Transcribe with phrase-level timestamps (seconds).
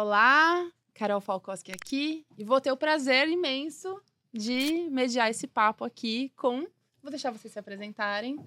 [0.00, 0.70] Olá!
[0.94, 4.00] Carol Falkowski aqui e vou ter o prazer imenso
[4.32, 6.68] de mediar esse papo aqui com.
[7.02, 8.38] Vou deixar vocês se apresentarem,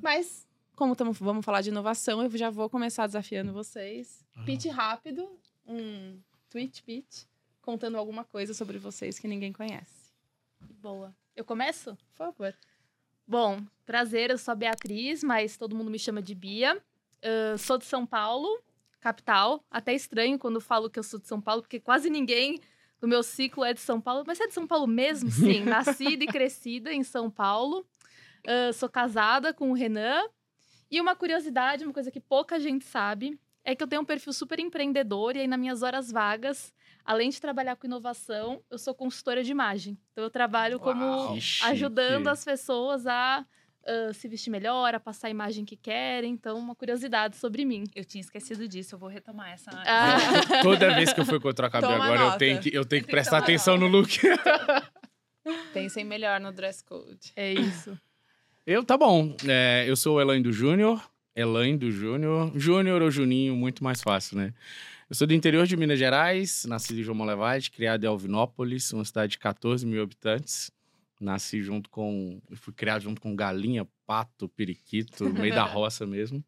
[0.00, 0.46] mas
[0.76, 4.24] como tamo, vamos falar de inovação, eu já vou começar desafiando vocês.
[4.36, 4.44] Uhum.
[4.44, 5.28] Pitch rápido,
[5.66, 7.24] um tweet pitch,
[7.60, 10.12] contando alguma coisa sobre vocês que ninguém conhece.
[10.60, 11.12] Boa.
[11.34, 11.98] Eu começo?
[12.14, 12.56] Por favor.
[13.26, 16.80] Bom, prazer, eu sou a Beatriz, mas todo mundo me chama de Bia.
[17.24, 18.62] Uh, sou de São Paulo,
[19.02, 19.62] capital.
[19.70, 22.60] Até estranho quando falo que eu sou de São Paulo, porque quase ninguém
[23.00, 24.22] do meu ciclo é de São Paulo.
[24.26, 25.28] Mas você é de São Paulo mesmo?
[25.30, 27.84] Sim, nascida e crescida em São Paulo.
[28.46, 30.22] Uh, sou casada com o Renan.
[30.90, 34.32] E uma curiosidade, uma coisa que pouca gente sabe, é que eu tenho um perfil
[34.32, 36.72] super empreendedor e aí nas minhas horas vagas,
[37.04, 39.98] além de trabalhar com inovação, eu sou consultora de imagem.
[40.12, 43.44] Então eu trabalho Uau, como ajudando as pessoas a
[43.86, 46.32] uh, se vestir melhor, a passar a imagem que querem.
[46.32, 47.84] Então, uma curiosidade sobre mim.
[47.94, 49.70] Eu tinha esquecido disso, eu vou retomar essa.
[49.86, 50.16] Ah.
[50.62, 53.10] Toda vez que eu for contra a cabelo agora, eu tenho, que, eu tenho que
[53.10, 54.18] prestar atenção no look.
[55.72, 57.32] Pensem melhor no dress code.
[57.34, 57.98] É isso.
[58.66, 59.34] Eu, tá bom.
[59.46, 61.02] É, eu sou o Elaine do Júnior.
[61.34, 62.52] Elaine do Júnior.
[62.54, 64.54] Júnior ou Juninho, muito mais fácil, né?
[65.10, 69.04] Eu sou do interior de Minas Gerais, nasci em João Molevade, criado em Alvinópolis, uma
[69.04, 70.70] cidade de 14 mil habitantes.
[71.22, 72.40] Nasci junto com.
[72.54, 76.44] fui criado junto com galinha, pato, periquito, no meio da roça mesmo.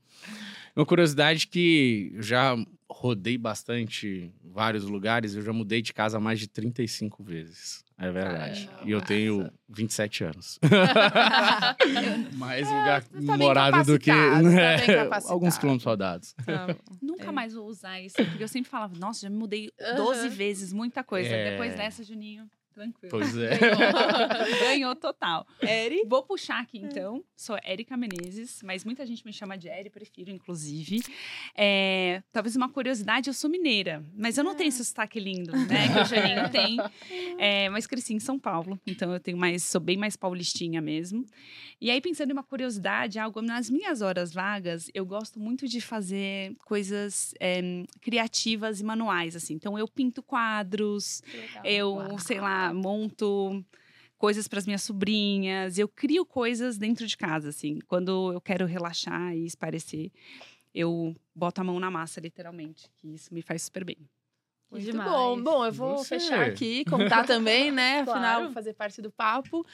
[0.75, 2.57] Uma curiosidade que eu já
[2.91, 7.85] rodei bastante vários lugares, eu já mudei de casa mais de 35 vezes.
[7.97, 8.67] É verdade.
[8.67, 8.89] Caramba.
[8.89, 10.59] E eu tenho 27 anos.
[12.35, 15.07] Mais lugar tá morado do que né?
[15.09, 16.35] tá alguns quilômetros rodados.
[16.45, 17.31] Tá Nunca é.
[17.31, 21.05] mais vou usar isso, porque eu sempre falava, nossa, já me mudei 12 vezes, muita
[21.05, 21.29] coisa.
[21.29, 21.53] É.
[21.53, 23.11] Depois dessa, Juninho, Tranquilo.
[23.11, 23.57] Pois é.
[23.57, 25.47] Ganhou, Ganhou total.
[25.63, 26.03] Eri?
[26.07, 27.25] Vou puxar aqui, então.
[27.37, 31.01] Sou Érica Menezes, mas muita gente me chama de Eri, prefiro, inclusive.
[31.57, 35.89] É, talvez uma curiosidade, eu sou mineira, mas eu não tenho esse sotaque lindo, né?
[35.93, 36.77] Que o Janinho tem.
[37.39, 41.25] É, mas cresci em São Paulo, então eu tenho mais, sou bem mais paulistinha mesmo.
[41.81, 45.81] E aí, pensando em uma curiosidade, algo nas minhas horas vagas, eu gosto muito de
[45.81, 49.55] fazer coisas é, criativas e manuais, assim.
[49.55, 51.23] Então, eu pinto quadros,
[51.63, 52.19] eu, Uau.
[52.19, 53.65] sei lá, monto
[54.17, 57.79] coisas para as minhas sobrinhas, eu crio coisas dentro de casa, assim.
[57.87, 60.11] Quando eu quero relaxar e esparecer,
[60.75, 63.99] eu boto a mão na massa, literalmente, que isso me faz super bem.
[64.71, 65.09] Muito Demais.
[65.09, 65.43] bom.
[65.43, 66.19] Bom, eu vou Você.
[66.19, 68.01] fechar aqui, contar também, né?
[68.01, 68.53] Afinal, claro.
[68.53, 69.65] fazer parte do papo.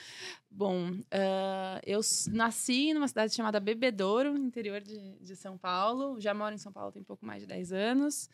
[0.50, 2.00] Bom, uh, eu
[2.32, 6.20] nasci numa cidade chamada Bebedouro, interior de, de São Paulo.
[6.20, 8.28] Já moro em São Paulo tem um pouco mais de 10 anos.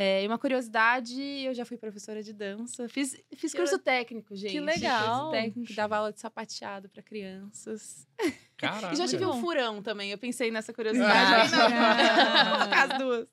[0.00, 2.88] É, e uma curiosidade, eu já fui professora de dança.
[2.88, 4.52] Fiz, fiz curso técnico, gente.
[4.52, 5.22] Que legal.
[5.22, 8.06] Curso técnico, dava aula de sapateado para crianças.
[8.56, 8.92] Caramba.
[8.92, 10.12] e já tive um furão também.
[10.12, 11.52] Eu pensei nessa curiosidade.
[11.52, 13.28] Ah, as duas.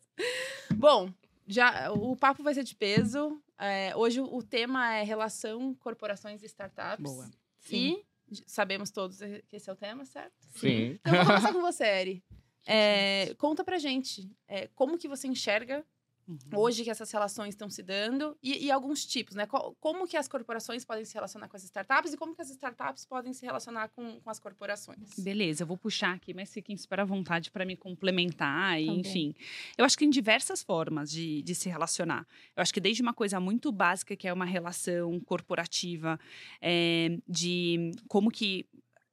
[0.74, 1.14] Bom,
[1.46, 3.40] já, o papo vai ser de peso.
[3.60, 7.04] É, hoje o tema é relação corporações e startups.
[7.04, 7.30] Boa.
[7.60, 8.02] Sim.
[8.28, 10.34] E sabemos todos que esse é o tema, certo?
[10.56, 10.98] Sim.
[11.00, 12.24] Então vou começar com você, Eri.
[12.66, 15.86] É, conta pra gente é, como que você enxerga
[16.28, 16.38] Uhum.
[16.56, 19.46] Hoje que essas relações estão se dando e, e, alguns tipos, né?
[19.46, 23.06] Como que as corporações podem se relacionar com as startups e como que as startups
[23.06, 25.10] podem se relacionar com, com as corporações.
[25.20, 28.94] Beleza, eu vou puxar aqui, mas fiquem super à vontade para me complementar e, tá
[28.94, 29.36] enfim.
[29.78, 32.26] Eu acho que tem diversas formas de, de se relacionar.
[32.56, 36.20] Eu acho que desde uma coisa muito básica, que é uma relação corporativa,
[36.60, 38.68] é, de como que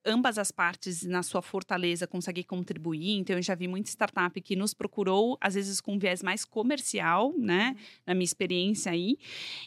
[0.05, 3.19] ambas as partes, na sua fortaleza, conseguem contribuir.
[3.19, 6.45] Então, eu já vi muita startup que nos procurou, às vezes com um viés mais
[6.45, 7.69] comercial, né?
[7.69, 7.85] Uhum.
[8.07, 9.17] Na minha experiência aí.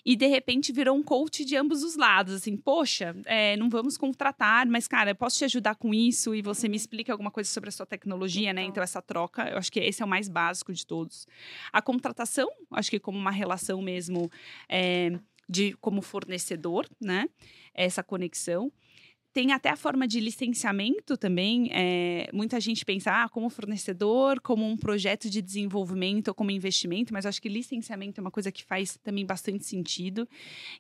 [0.06, 2.34] E, de repente, virou um coach de ambos os lados.
[2.34, 6.42] Assim, poxa, é, não vamos contratar, mas, cara, eu posso te ajudar com isso e
[6.42, 6.78] você me uhum.
[6.78, 8.64] explica alguma coisa sobre a sua tecnologia, né?
[8.64, 11.28] Então, essa troca, eu acho que esse é o mais básico de todos.
[11.72, 14.30] A contratação, acho que como uma relação mesmo
[14.68, 15.18] é,
[15.48, 17.30] de como fornecedor, né?
[17.74, 18.72] Essa conexão.
[19.36, 21.70] Tem até a forma de licenciamento também.
[21.74, 27.12] É, muita gente pensa ah, como fornecedor, como um projeto de desenvolvimento ou como investimento,
[27.12, 30.26] mas acho que licenciamento é uma coisa que faz também bastante sentido,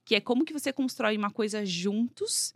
[0.06, 2.54] que é como que você constrói uma coisa juntos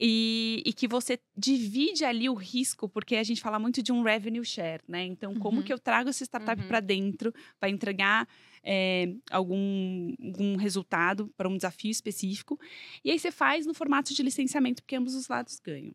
[0.00, 4.02] e, e que você divide ali o risco, porque a gente fala muito de um
[4.02, 5.04] revenue share, né?
[5.04, 5.62] Então, como uhum.
[5.62, 6.66] que eu trago essa startup uhum.
[6.66, 8.26] para dentro para entregar
[8.62, 12.58] é, algum, algum resultado para um desafio específico.
[13.04, 15.94] E aí você faz no formato de licenciamento, porque ambos os lados ganham.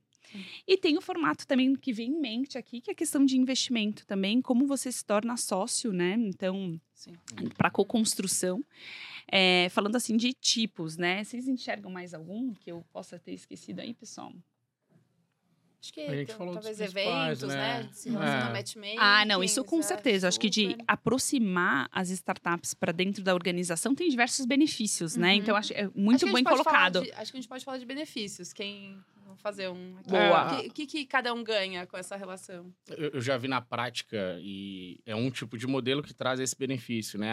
[0.68, 3.38] E tem o formato também que vem em mente aqui, que é a questão de
[3.38, 6.16] investimento também, como você se torna sócio, né?
[6.18, 6.80] Então,
[7.58, 8.64] para co-construção.
[9.28, 11.24] É, falando assim de tipos, né?
[11.24, 14.34] Vocês enxergam mais algum que eu possa ter esquecido aí, pessoal?
[15.86, 17.84] Acho que A gente então, falou dos talvez eventos, né?
[17.84, 17.90] né?
[17.92, 18.54] Se relacionar É.
[18.54, 18.98] matchmaking.
[19.00, 20.28] Ah, não, isso com é certeza.
[20.28, 25.34] Acho que de aproximar as startups para dentro da organização tem diversos benefícios, né?
[25.34, 25.36] Uhum.
[25.36, 27.02] Então, acho é Acho muito que a gente bem colocado.
[27.04, 28.52] de- acho que a gente pode falar de benefícios.
[28.52, 28.98] Quem.
[29.44, 29.98] Fazer um.
[30.00, 30.10] aqui.
[30.10, 30.54] Boa.
[30.54, 32.74] O que, que, que cada um ganha com essa relação?
[32.90, 36.56] Eu, eu já vi na prática e é um tipo de modelo que traz esse
[36.58, 37.30] benefício, né?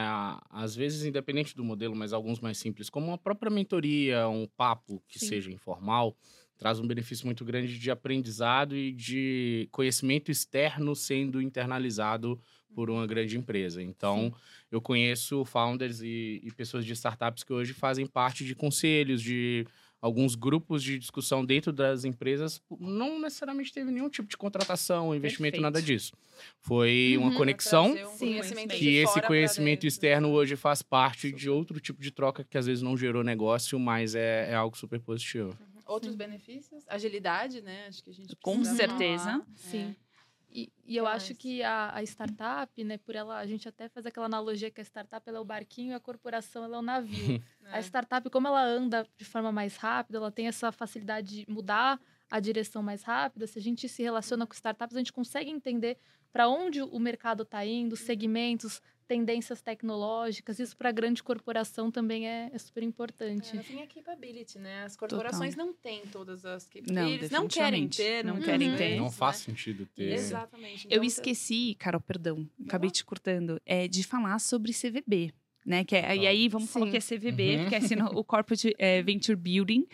[0.50, 5.02] Às vezes, independente do modelo, mas alguns mais simples, como a própria mentoria, um papo
[5.06, 5.26] que Sim.
[5.28, 6.14] seja informal,
[6.62, 12.40] traz um benefício muito grande de aprendizado e de conhecimento externo sendo internalizado
[12.72, 13.82] por uma grande empresa.
[13.82, 14.32] Então,
[14.70, 19.66] eu conheço founders e, e pessoas de startups que hoje fazem parte de conselhos, de
[20.00, 22.62] alguns grupos de discussão dentro das empresas.
[22.78, 25.62] Não necessariamente teve nenhum tipo de contratação, investimento, Perfeito.
[25.62, 26.12] nada disso.
[26.60, 27.24] Foi Uhum.
[27.24, 32.10] uma conexão um Sim, que esse conhecimento externo hoje faz parte de outro tipo de
[32.12, 35.56] troca que às vezes não gerou negócio, mas é, é algo super positivo.
[35.92, 36.84] Outros benefícios?
[36.88, 37.86] Agilidade, né?
[37.86, 39.24] Acho que a gente Com precisa certeza.
[39.24, 39.46] falar.
[39.54, 39.96] Sim.
[39.98, 40.12] É.
[40.54, 44.04] E, e eu acho que a, a startup, né, por ela, a gente até faz
[44.04, 46.82] aquela analogia que a startup ela é o barquinho e a corporação ela é o
[46.82, 47.42] navio.
[47.64, 47.78] É.
[47.78, 51.98] A startup, como ela anda de forma mais rápida, ela tem essa facilidade de mudar
[52.28, 53.46] a direção mais rápida.
[53.46, 55.96] Se a gente se relaciona com startups, a gente consegue entender
[56.32, 60.58] para onde o mercado está indo, segmentos, tendências tecnológicas.
[60.58, 63.50] Isso para a grande corporação também é, é super importante.
[63.52, 64.84] É, no fim, é capability, né?
[64.84, 67.30] As corporações não têm todas as capabilities.
[67.30, 68.96] Não, Não, querem ter, Não querem ter.
[68.96, 69.10] Não né?
[69.10, 70.14] faz sentido ter.
[70.14, 70.86] Exatamente.
[70.86, 75.34] Eu Então, esqueci, Carol, perdão, acabei te cortando, é de falar sobre CVB.
[75.64, 75.84] Né?
[75.84, 76.90] Que é, e aí vamos falar Sim.
[76.90, 77.60] que é CVB, Uhum.
[77.62, 79.86] porque é assim, o Corporate eh, Venture Building.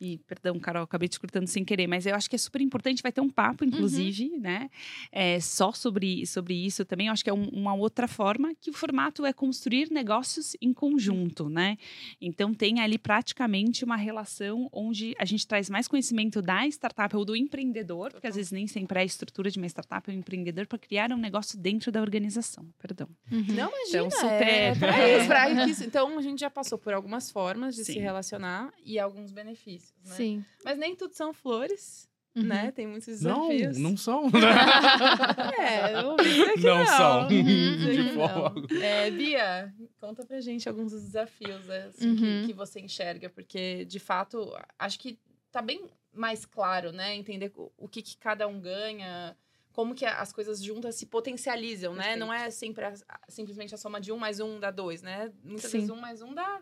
[0.00, 3.00] E, perdão, Carol, acabei te cortando sem querer, mas eu acho que é super importante,
[3.04, 4.68] vai ter um papo, inclusive, né?
[5.12, 7.06] É, só sobre, sobre isso também.
[7.06, 10.72] Eu acho que é um- uma outra forma, que o formato é construir negócios em
[10.72, 11.76] conjunto, né?
[12.20, 17.24] Então tem ali praticamente uma relação onde a gente traz mais conhecimento da startup ou
[17.24, 20.18] do empreendedor, porque às vezes nem sempre é a estrutura de uma startup, é um
[20.18, 22.66] empreendedor para criar um negócio dentro da organização.
[22.80, 23.08] Perdão.
[23.30, 23.44] Uhum.
[23.54, 24.06] Não, imagina.
[24.06, 24.72] Então, super- É
[25.26, 25.52] pra É.
[25.54, 25.84] isso, isso.
[25.84, 28.00] Então, a gente já passou por algumas formas de se Sim.
[28.00, 30.14] relacionar e alguns benefícios, né?
[30.14, 30.44] Sim.
[30.64, 32.44] Mas nem tudo são flores, Uhum.
[32.44, 32.70] né?
[32.72, 33.76] Tem muitos Não, desafios.
[33.78, 34.30] não são.
[35.58, 36.16] É, eu
[36.56, 36.86] que Não não.
[36.86, 37.28] são.
[37.28, 38.14] Dizer De não.
[38.28, 42.16] forma É, Bia, conta pra gente alguns dos desafios assim, Uhum.
[42.16, 45.18] que, que você enxerga, porque, de fato, acho que
[45.50, 47.14] tá bem mais claro, né?
[47.14, 49.36] Entender o, o que, que cada um ganha,
[49.72, 52.14] como que as coisas juntas se potencializam, né?
[52.16, 52.94] Não é sempre a-
[53.28, 55.32] simplesmente a soma de um mais um dá dois, né?
[55.42, 55.78] Muitas Sim.
[55.78, 56.60] vezes um mais um dá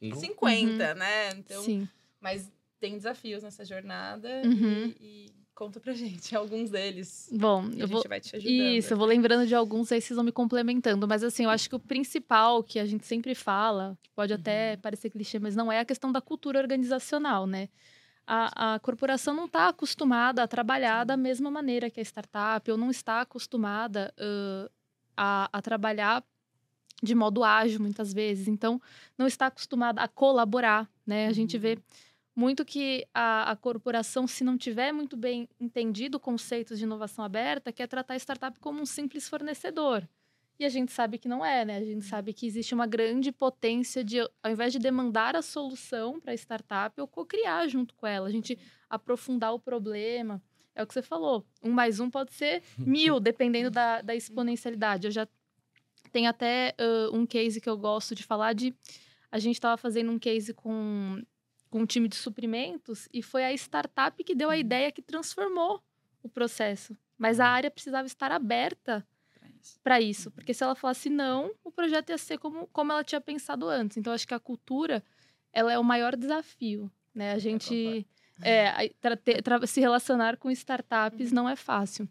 [0.00, 0.16] Não.
[0.16, 1.30] 50, né?
[1.30, 1.88] Então, Sim.
[2.20, 4.86] mas tem desafios nessa jornada Uhum.
[4.98, 7.28] e, e conta pra gente alguns deles.
[7.30, 7.98] Bom, a eu vou.
[7.98, 8.52] gente vai te ajudando.
[8.76, 11.06] Isso, eu vou lembrando de alguns, aí vocês vão me complementando.
[11.06, 14.76] Mas assim, eu acho que o principal que a gente sempre fala, que pode até
[14.78, 17.68] parecer clichê, mas não é a questão da cultura organizacional, né?
[18.32, 22.78] A, a corporação não está acostumada a trabalhar da mesma maneira que a startup, ou
[22.78, 24.70] não está acostumada ãh,
[25.16, 26.22] a, a trabalhar
[27.02, 28.46] de modo ágil, muitas vezes.
[28.46, 28.80] Então,
[29.18, 31.26] não está acostumada a colaborar, né?
[31.26, 31.76] A gente vê
[32.36, 37.72] muito que a, a corporação, se não tiver muito bem entendido conceitos de inovação aberta,
[37.72, 40.06] quer tratar a startup como um simples fornecedor.
[40.60, 41.78] E a gente sabe que não é, né?
[41.78, 46.20] A gente sabe que existe uma grande potência de, ao invés de demandar a solução
[46.20, 48.58] para a startup, eu co-criar junto com ela, a gente
[48.90, 50.42] aprofundar o problema.
[50.74, 51.46] É o que você falou.
[51.62, 55.06] Um mais um pode ser mil, dependendo da, da exponencialidade.
[55.06, 55.26] Eu já
[56.12, 58.74] tenho até ãh, um case que eu gosto de falar de.
[59.32, 61.22] A gente estava fazendo um case com,
[61.70, 65.82] com um time de suprimentos e foi a startup que deu a ideia que transformou
[66.22, 66.94] o processo.
[67.16, 69.06] Mas a área precisava estar aberta
[69.82, 73.20] para isso, porque se ela falasse não, o projeto ia ser como, como ela tinha
[73.20, 73.96] pensado antes.
[73.96, 75.02] Então, acho que a cultura
[75.52, 77.32] ela é o maior desafio, né?
[77.32, 78.06] A gente
[78.42, 82.08] é, a- tra- tra- se relacionar com startups não é fácil.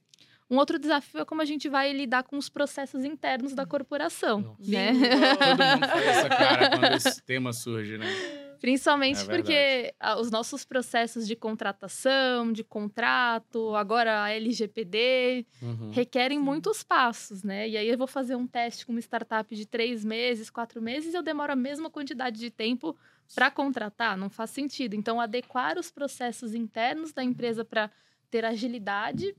[0.52, 4.42] Um outro desafio é como a gente vai lidar com os processos internos da corporação,
[4.42, 4.72] Nossa.
[4.72, 4.92] né?
[4.94, 8.08] Todo mundo faz essa cara quando esse tema surge, né?
[8.60, 15.92] Principalmente É porque os nossos processos de contratação, de contrato, agora a LGPD, Uhum.
[15.92, 17.68] requerem muitos passos, né?
[17.70, 21.14] E aí eu vou fazer um teste com uma startup de três meses, quatro meses,
[21.14, 22.96] e eu demoro a mesma quantidade de tempo
[23.34, 24.18] para contratar.
[24.18, 24.94] Não faz sentido.
[24.96, 27.90] Então, adequar os processos internos da empresa para
[28.30, 29.36] ter agilidade,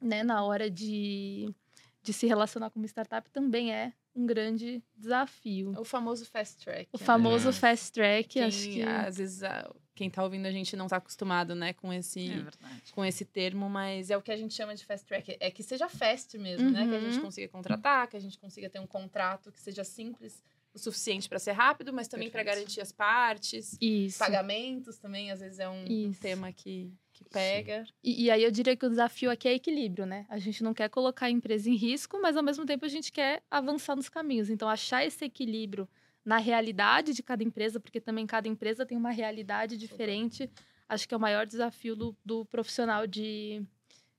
[0.00, 1.54] né, na hora de,
[2.02, 5.72] de se relacionar com uma startup também é um grande desafio.
[5.78, 6.88] O famoso fast track.
[6.92, 7.04] O né?
[7.04, 7.52] famoso É.
[7.52, 10.96] fast track, Quem, acho que às vezes a- quem tá ouvindo a gente não tá
[10.96, 14.74] acostumado, né, com esse É com esse termo, mas é o que a gente chama
[14.74, 17.22] de fast track, é que seja fast mesmo, né, que a gente Uhum.
[17.22, 21.38] consiga contratar, que a gente consiga ter um contrato que seja simples o suficiente para
[21.38, 24.18] ser rápido, mas também para garantir as partes, isso.
[24.18, 26.92] pagamentos também, às vezes é um, um tema que,
[27.24, 27.84] que pega.
[28.02, 30.26] E, e, aí eu diria que o desafio aqui é equilíbrio, né?
[30.28, 33.12] A gente não quer colocar a empresa em risco, mas ao mesmo tempo a gente
[33.12, 34.50] quer avançar nos caminhos.
[34.50, 35.88] Então, achar esse equilíbrio
[36.24, 40.50] na realidade de cada empresa, porque também cada empresa tem uma realidade diferente,
[40.88, 43.62] acho que é o maior desafio do, do profissional de,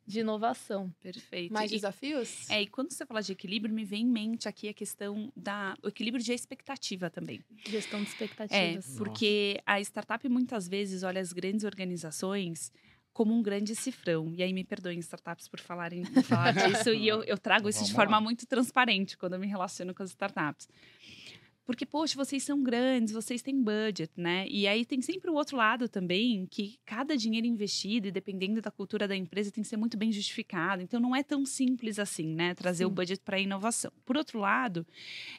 [0.05, 0.93] de inovação.
[1.01, 1.53] Perfeito.
[1.53, 2.50] Mais e, desafios?
[2.50, 5.75] É, e quando você fala de equilíbrio, me vem em mente aqui a questão da
[5.84, 7.43] o equilíbrio de expectativa também.
[7.65, 8.96] Gestão de expectativas.
[8.96, 9.77] É, porque Nossa.
[9.77, 12.72] a startup muitas vezes olha as grandes organizações
[13.13, 14.34] como um grande cifrão.
[14.36, 17.80] E aí me perdoem startups por falarem por falar disso, e eu, eu trago isso
[17.80, 18.22] Vamos de forma lá.
[18.22, 20.68] muito transparente quando eu me relaciono com as startups.
[21.65, 24.46] Porque, poxa, vocês são grandes, vocês têm budget, né?
[24.50, 28.72] E aí tem sempre o outro lado também, que cada dinheiro investido, e dependendo da
[28.72, 30.82] cultura da empresa, tem que ser muito bem justificado.
[30.82, 32.56] Então, não é tão simples assim, né?
[32.56, 32.86] Trazer Sim.
[32.86, 33.91] o budget para a inovação.
[34.06, 34.86] Por outro lado,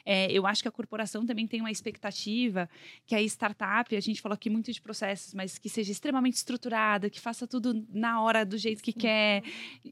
[0.05, 2.69] é, eu acho que a corporação também tem uma expectativa
[3.05, 7.09] que a startup, a gente falou aqui muito de processos, mas que seja extremamente estruturada,
[7.09, 8.99] que faça tudo na hora, do jeito que Sim.
[8.99, 9.43] quer.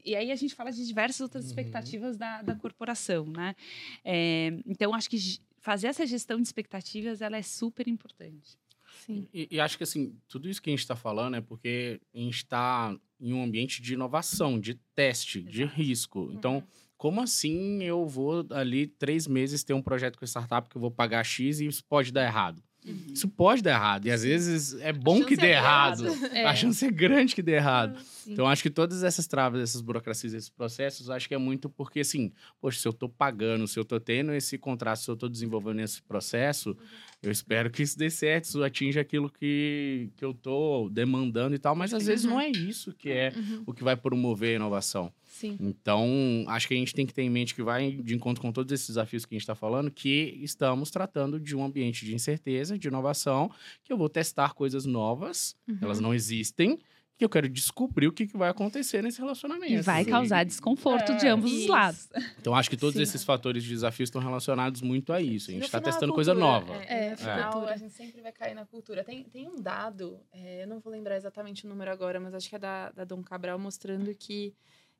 [0.04, 1.50] E aí a gente fala de diversas outras uhum.
[1.50, 3.54] expectativas da, da corporação, né?
[4.04, 5.18] É, então, acho que
[5.62, 8.58] fazer essa gestão de expectativas ela é super importante.
[9.06, 9.26] Sim.
[9.32, 12.18] E, e acho que assim, tudo isso que a gente está falando é porque a
[12.18, 15.52] gente está em um ambiente de inovação, de teste, Exato.
[15.52, 16.20] de risco.
[16.20, 16.32] Uhum.
[16.32, 16.64] Então,
[16.96, 20.90] como assim eu vou ali três meses ter um projeto com startup que eu vou
[20.90, 22.62] pagar X e isso pode dar errado?
[22.84, 23.12] Uhum.
[23.12, 24.06] Isso pode dar errado.
[24.06, 26.06] E às vezes é bom que dê é errado.
[26.32, 26.44] É.
[26.44, 27.98] A chance é grande que dê errado.
[28.00, 28.32] Sim.
[28.32, 32.00] Então, acho que todas essas travas, essas burocracias, esses processos, acho que é muito porque,
[32.00, 35.28] assim, poxa, se eu estou pagando, se eu estou tendo esse contrato, se eu estou
[35.28, 36.76] desenvolvendo esse processo, uhum.
[37.22, 41.58] eu espero que isso dê certo, isso atinja aquilo que, que eu estou demandando e
[41.58, 41.76] tal.
[41.76, 43.62] Mas às vezes não é isso que é uhum.
[43.66, 45.12] o que vai promover a inovação.
[45.32, 45.56] Sim.
[45.58, 48.52] Então, acho que a gente tem que ter em mente que vai de encontro com
[48.52, 52.14] todos esses desafios que a gente está falando, que estamos tratando de um ambiente de
[52.14, 53.50] incerteza, de inovação,
[53.82, 55.78] que eu vou testar coisas novas, uhum.
[55.80, 56.78] elas não existem,
[57.16, 59.72] que eu quero descobrir o que, que vai acontecer nesse relacionamento.
[59.72, 61.62] E vai causar desconforto é, de ambos isso.
[61.62, 62.08] os lados.
[62.38, 63.02] Então, acho que todos Sim.
[63.02, 65.50] esses fatores de desafio estão relacionados muito a isso.
[65.50, 66.74] A gente está testando coisa nova.
[66.84, 69.02] É, é, final, a gente sempre vai cair na cultura.
[69.02, 72.50] Tem, tem um dado, é, eu não vou lembrar exatamente o número agora, mas acho
[72.50, 74.54] que é da, da Dom Cabral, mostrando que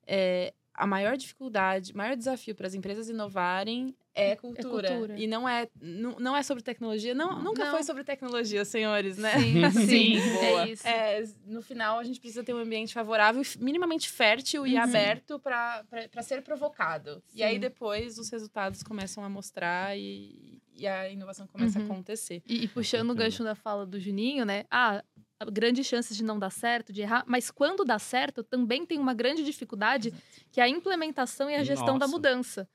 [0.07, 4.89] é, a maior dificuldade, o maior desafio para as empresas inovarem é cultura.
[4.89, 5.19] é cultura.
[5.19, 7.15] E não é, não, não é sobre tecnologia.
[7.15, 7.71] Não, nunca não.
[7.71, 9.33] foi sobre tecnologia, senhores, né?
[9.73, 10.33] Sim, sim.
[10.33, 10.63] Boa.
[10.63, 10.87] É isso.
[10.87, 14.83] É, no final, a gente precisa ter um ambiente favorável, minimamente fértil e uhum.
[14.83, 17.23] aberto para ser provocado.
[17.29, 17.39] Sim.
[17.39, 21.87] E aí, depois, os resultados começam a mostrar e, e a inovação começa uhum.
[21.87, 22.43] a acontecer.
[22.47, 24.65] E, e puxando o gancho da fala do Juninho, né?
[24.71, 25.03] Ah,
[25.51, 29.15] grandes chances de não dar certo, de errar, mas quando dá certo, também tem uma
[29.15, 30.13] grande dificuldade,
[30.51, 31.99] que é a implementação e a gestão Nossa.
[32.01, 32.69] da mudança.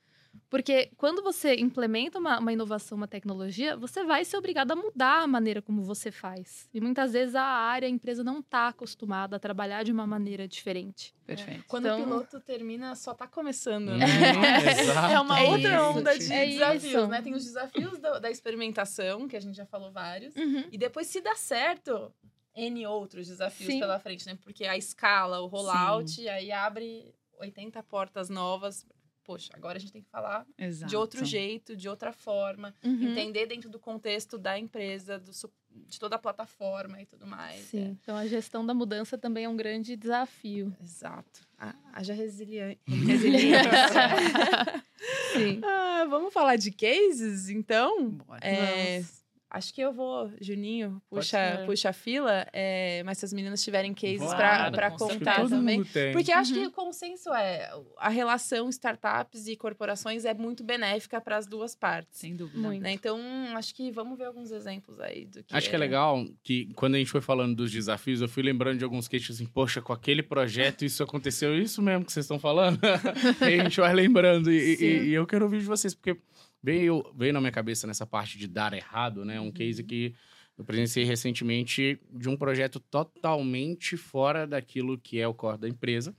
[0.50, 5.22] Porque quando você implementa uma, uma, inovação, uma tecnologia, você vai ser obrigado a mudar
[5.22, 6.68] a maneira como você faz.
[6.72, 10.48] E muitas vezes a área, a empresa não está acostumada a trabalhar de uma maneira
[10.48, 11.14] diferente.
[11.26, 11.60] Perfeito.
[11.60, 11.64] É.
[11.68, 12.00] Quando então...
[12.00, 14.06] o piloto termina, só está começando, né?
[14.06, 17.06] Uhum, é uma é outra isso, onda de é desafios, isso.
[17.06, 17.22] né?
[17.22, 20.34] Tem os desafios da, da, experimentação, que a gente já falou vários.
[20.34, 20.64] Uhum.
[20.72, 22.12] E depois, se dá certo,
[22.58, 23.80] N outros desafios Sim.
[23.80, 24.36] pela frente, né?
[24.42, 26.28] Porque a escala, o rollout, Sim.
[26.28, 28.84] aí abre 80 portas novas.
[29.22, 30.88] Poxa, agora a gente tem que falar Exato.
[30.88, 33.10] de outro jeito, de outra forma, uhum.
[33.10, 35.30] entender dentro do contexto da empresa, do,
[35.86, 37.60] de toda a plataforma e tudo mais.
[37.66, 37.86] Sim, é.
[37.88, 40.74] então a gestão da mudança também é um grande desafio.
[40.82, 41.42] Exato.
[41.92, 42.80] Haja resiliência.
[42.88, 43.70] resiliência.
[45.34, 45.60] Sim.
[45.62, 48.10] Ah, vamos falar de cases, então?
[48.10, 48.40] Bora.
[48.42, 49.04] É,
[49.50, 53.94] Acho que eu vou, Juninho, puxa, puxa a fila, é, mas se as meninas tiverem
[53.94, 55.82] cases para contar também.
[56.12, 56.60] Porque acho uhum.
[56.60, 61.74] que o consenso é a relação startups e corporações é muito benéfica para as duas
[61.74, 62.18] partes.
[62.18, 62.68] Sem dúvida.
[62.78, 62.92] Né?
[62.92, 63.18] Então,
[63.56, 65.56] acho que vamos ver alguns exemplos aí do que.
[65.56, 65.70] Acho é.
[65.70, 68.84] que é legal que quando a gente foi falando dos desafios, eu fui lembrando de
[68.84, 72.78] alguns cases assim, poxa, com aquele projeto isso aconteceu, isso mesmo que vocês estão falando.
[73.40, 74.52] e a gente vai lembrando.
[74.52, 76.18] E, e, e eu quero ouvir de vocês, porque
[76.62, 79.40] veio, veio na minha cabeça nessa parte de dar errado, né?
[79.40, 79.52] Um uhum.
[79.52, 80.14] case que
[80.56, 86.14] eu presenciei recentemente de um projeto totalmente fora daquilo que é o core da empresa.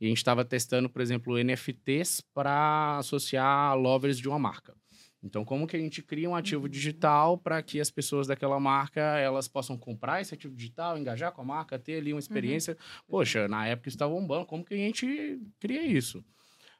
[0.00, 4.74] E a gente estava testando, por exemplo, NFTs para associar lovers de uma marca.
[5.22, 6.68] Então, como que a gente cria um ativo uhum.
[6.68, 11.42] digital para que as pessoas daquela marca elas possam comprar esse ativo digital, engajar com
[11.42, 12.18] a marca, ter ali uma uhum.
[12.20, 12.74] experiência?
[12.74, 13.04] Uhum.
[13.08, 16.24] Poxa, na época estava bombando, como que a gente cria isso?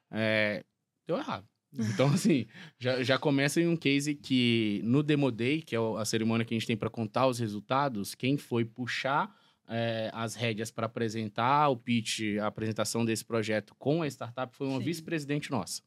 [0.09, 0.63] É,
[1.05, 1.47] deu errado.
[1.77, 2.45] Então, assim,
[2.79, 6.53] já, já começa em um case que no Demo Day, que é a cerimônia que
[6.53, 9.33] a gente tem para contar os resultados, quem foi puxar
[9.67, 14.67] é, as rédeas para apresentar o pitch, a apresentação desse projeto com a startup foi
[14.67, 15.81] uma vice-presidente nossa.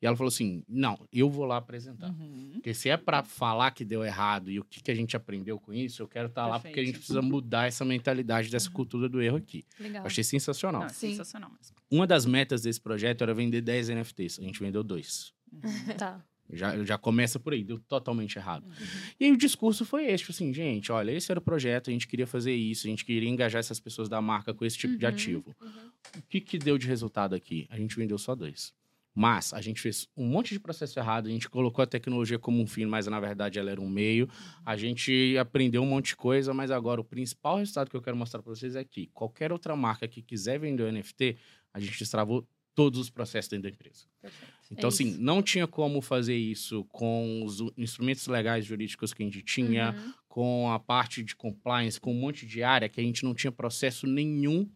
[0.00, 2.08] E ela falou assim: não, eu vou lá apresentar.
[2.10, 2.50] Uhum.
[2.54, 5.58] Porque se é para falar que deu errado e o que, que a gente aprendeu
[5.58, 9.08] com isso, eu quero estar lá porque a gente precisa mudar essa mentalidade dessa cultura
[9.08, 9.64] do erro aqui.
[9.78, 10.02] Legal.
[10.02, 10.80] Eu achei sensacional.
[10.82, 11.76] Não, é sensacional mesmo.
[11.90, 14.38] Uma das metas desse projeto era vender 10 NFTs.
[14.38, 15.32] A gente vendeu dois.
[15.98, 16.24] Tá.
[16.52, 18.64] Já, já começa por aí, deu totalmente errado.
[18.64, 18.72] Uhum.
[19.18, 21.92] E aí o discurso foi esse, tipo assim, gente, olha, esse era o projeto, a
[21.92, 24.98] gente queria fazer isso, a gente queria engajar essas pessoas da marca com esse tipo
[24.98, 25.56] de Uhum, ativo.
[25.62, 25.90] uhum.
[26.18, 27.66] O que que deu de resultado aqui?
[27.70, 28.74] A gente vendeu só dois.
[29.14, 32.62] Mas a gente fez um monte de processo errado, a gente colocou a tecnologia como
[32.62, 34.28] um fim, mas na verdade ela era um meio.
[34.64, 38.16] A gente aprendeu um monte de coisa, mas agora o principal resultado que eu quero
[38.16, 41.36] mostrar para vocês é que qualquer outra marca que quiser vender o NFT,
[41.74, 44.06] a gente destravou todos os processos dentro da empresa.
[44.22, 44.52] Perfeito.
[44.70, 45.20] Então, É assim, isso.
[45.20, 50.12] não tinha como fazer isso com os instrumentos legais jurídicos que a gente tinha, Uhum.
[50.26, 53.52] com a parte de compliance, com um monte de área que a gente não tinha
[53.52, 54.66] processo nenhum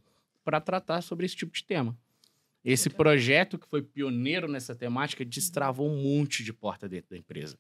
[0.45, 1.97] para tratar sobre esse tipo de tema.
[2.67, 7.57] Esse projeto que foi pioneiro nessa temática destravou um monte de porta dentro da empresa.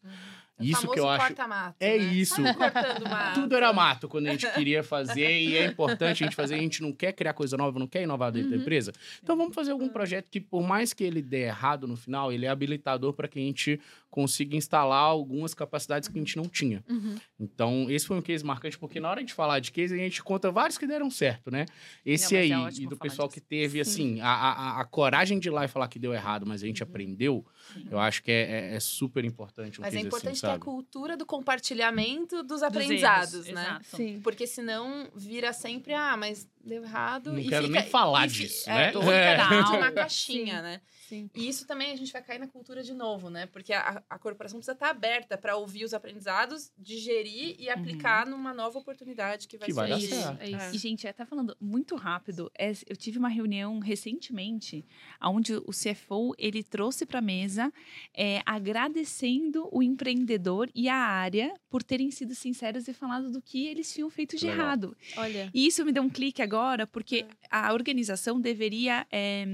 [0.59, 1.27] Isso que eu acho.
[1.27, 2.05] Corta-mato, É né?
[2.15, 2.41] isso.
[2.41, 3.41] Mato.
[3.43, 6.55] Tudo era mato quando a gente queria fazer e é importante a gente fazer.
[6.55, 8.63] A gente não quer criar coisa nova, não quer inovar dentro da Uhum.
[8.63, 8.91] empresa.
[9.23, 12.47] Então vamos fazer algum projeto que, por mais que ele dê errado no final, ele
[12.47, 13.79] é habilitador para que a gente
[14.17, 16.83] consiga instalar algumas capacidades que a gente não tinha.
[16.89, 17.17] Uhum.
[17.39, 20.23] Então, esse foi um case marcante, porque na hora de falar de case, a gente
[20.23, 21.67] conta vários que deram certo, né?
[22.03, 23.39] Esse Não, mas aí, é e do pessoal disso.
[23.39, 23.91] que teve, Sim.
[24.15, 26.67] assim, a, a, a coragem de ir lá e falar que deu errado, mas a
[26.67, 27.45] gente aprendeu,
[27.91, 30.47] eu acho que é, é- é super importante um Mas é case importante assim, ter
[30.47, 30.65] a sabe?
[30.65, 33.63] cultura do compartilhamento dos Dos aprendizados, erros, né?
[33.65, 33.97] exato.
[33.99, 34.21] Sim.
[34.23, 37.33] Porque senão vira sempre, ah, mas deu errado.
[37.33, 38.93] Não e quero fica- nem falar e disso, é, né?
[38.93, 39.37] Fica É.
[39.81, 40.63] na caixinha, Sim.
[40.63, 40.81] né?
[41.09, 41.31] Sim.
[41.37, 43.47] E isso também a gente vai cair na cultura de novo, né?
[43.47, 48.53] Porque a, a corporação precisa estar aberta para ouvir os aprendizados, digerir e aplicar numa
[48.53, 50.15] nova oportunidade que vai Que vai dar surgir.
[50.15, 50.41] certo.
[50.43, 50.75] É isso.
[50.75, 54.85] E, gente, até falando muito rápido, é, eu tive uma reunião recentemente,
[55.23, 57.73] onde o CFO ele trouxe para a mesa
[58.13, 63.67] é, agradecendo o empreendedor e a área por terem sido sinceros e falado do que
[63.67, 64.61] eles tinham feito de Legal.
[64.67, 64.97] errado.
[65.17, 65.51] Olha.
[65.53, 66.56] E isso me deu um clique agora,
[66.87, 69.07] porque a organização deveria.
[69.11, 69.45] é,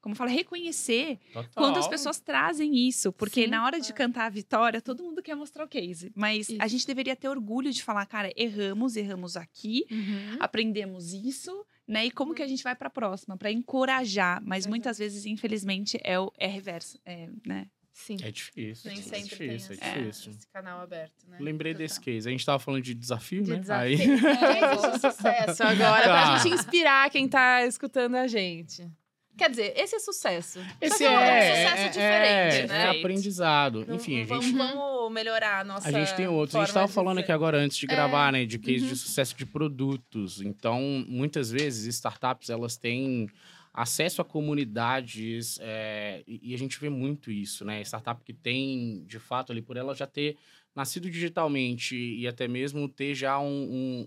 [0.00, 1.48] como fala, reconhecer Total.
[1.54, 3.12] quando as pessoas trazem isso.
[3.12, 3.46] Porque Sim.
[3.50, 6.10] na hora de cantar a vitória, todo mundo quer mostrar o case.
[6.16, 6.68] Mas a Isso.
[6.70, 10.38] gente deveria ter orgulho de falar, cara, erramos, erramos aqui, Uhum.
[10.40, 12.06] aprendemos isso, né?
[12.06, 13.36] E como que a gente vai para a próxima?
[13.36, 14.42] Para encorajar.
[14.44, 16.98] Mas muitas vezes, infelizmente, é, o, é reverso.
[17.06, 17.68] É, né?
[17.92, 18.16] Sim.
[18.22, 18.90] É difícil.
[18.90, 20.32] Nem é sempre tem difícil, esse, é difícil.
[20.32, 21.36] esse canal aberto, né?
[21.38, 21.86] Lembrei Total.
[21.86, 22.26] desse case.
[22.28, 23.58] A gente tava falando de desafio, De né?
[23.58, 23.86] desafio.
[23.86, 23.96] Aí...
[23.96, 26.22] De sucesso agora, Tá.
[26.32, 28.88] pra gente inspirar quem tá escutando a gente.
[29.36, 30.58] Quer dizer, esse é sucesso.
[30.60, 32.84] Só Esse que é, é um é, sucesso é, diferente, é, né?
[32.84, 33.84] é aprendizado.
[33.86, 35.88] Não- Enfim, a vamos, gente, vamos melhorar a nossa.
[35.88, 36.54] a gente tem outros.
[36.54, 37.88] A gente estava falando aqui agora antes de É.
[37.88, 38.44] gravar, né?
[38.44, 38.90] De case Uhum.
[38.92, 40.40] de sucesso de produtos.
[40.42, 43.26] Então, muitas vezes, startups, elas têm
[43.72, 47.80] acesso a comunidades é, e, a gente vê muito isso, né?
[47.82, 50.36] Startup que tem, de fato, ali por ela já ter
[50.74, 53.46] nascido digitalmente e até mesmo ter já um,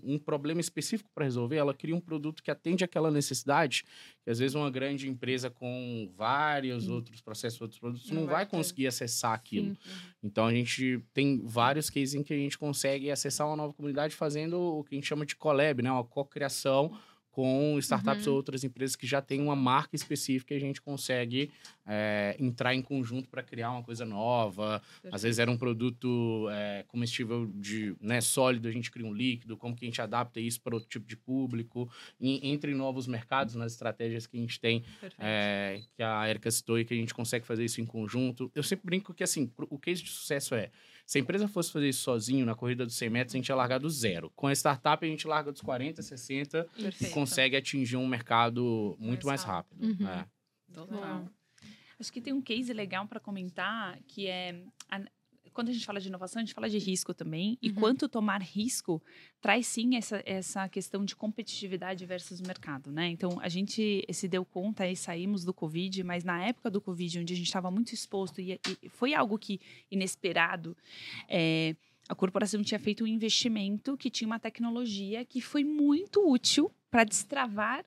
[0.04, 3.84] um- um problema específico para resolver, ela cria um produto que atende aquela necessidade,
[4.24, 8.46] que às vezes uma grande empresa com vários outros processos, outros produtos, Não não, vai
[8.46, 9.74] conseguir acessar aquilo.
[9.76, 9.90] Sim.
[10.24, 14.16] Então a gente tem vários cases em que a gente consegue acessar uma nova comunidade
[14.16, 15.90] fazendo o que a gente chama de collab, né?
[15.92, 16.98] Uma cocriação
[17.36, 18.32] com startups Uhum.
[18.32, 21.50] ou outras empresas que já têm uma marca específica e a gente consegue
[21.86, 24.80] é, entrar em conjunto para criar uma coisa nova.
[25.12, 29.54] Às vezes era um produto é, comestível de né, sólido, a gente cria um líquido,
[29.54, 33.54] como que a gente adapta isso para outro tipo de público, e, entre novos mercados,
[33.54, 34.82] nas estratégias que a gente tem
[35.18, 38.50] é, que a Erika citou e que a gente consegue fazer isso em conjunto.
[38.54, 40.70] Eu sempre brinco que, assim, o case de sucesso é,
[41.06, 43.54] se a empresa fosse fazer isso sozinho, na corrida dos 100 metros, a gente ia
[43.54, 44.30] largar do zero.
[44.34, 47.14] Com a startup, a gente larga dos 40, 60 e Perfeito.
[47.14, 49.82] consegue atingir um mercado muito mais, Mais rápido.
[49.82, 50.08] Uhum.
[50.08, 50.26] É.
[50.74, 51.28] Total.
[51.98, 55.00] Acho que tem um case legal para comentar que é a-
[55.56, 57.56] quando a gente fala de inovação, a gente fala de risco também.
[57.62, 57.74] E Uhum.
[57.76, 59.02] quanto tomar risco
[59.40, 63.08] traz sim essa, essa questão de competitividade versus mercado, né?
[63.08, 67.20] Então a gente se deu conta e saímos do Covid, mas na época do Covid,
[67.20, 69.58] onde a gente estava muito exposto e, e foi algo que
[69.90, 70.76] inesperado.
[71.28, 71.74] é,
[72.08, 77.02] a corporação tinha feito um investimento que tinha uma tecnologia que foi muito útil para
[77.02, 77.84] destravar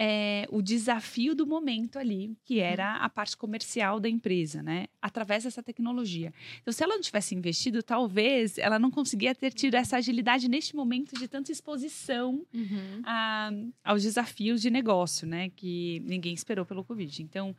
[0.00, 4.86] é, o desafio do momento ali, que era a parte comercial da empresa, né?
[5.02, 6.32] Através dessa tecnologia.
[6.60, 10.76] Então, se ela não tivesse investido, talvez ela não conseguia ter tido essa agilidade neste
[10.76, 13.02] momento de tanta exposição Uhum.
[13.04, 13.50] a-
[13.82, 15.50] aos desafios de negócio, né?
[15.50, 17.20] Que ninguém esperou pelo Covid.
[17.20, 17.56] Então,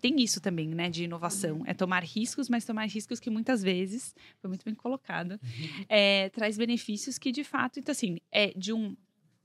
[0.00, 0.88] tem isso também, né?
[0.88, 1.62] De inovação.
[1.66, 5.40] É tomar riscos, mas tomar riscos que muitas vezes, foi muito bem colocado,
[5.88, 8.96] é, traz benefícios que, de fato, então, assim, é de um,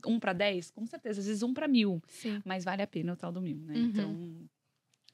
[0.05, 2.41] um para dez, com certeza, às vezes um para mil Sim.
[2.45, 3.73] mas vale a pena o tal do mil, né?
[3.75, 3.85] Uhum.
[3.85, 4.49] Então,